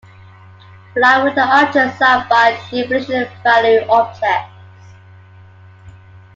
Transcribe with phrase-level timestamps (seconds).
[0.95, 4.51] Flyweight objects are by definition value objects.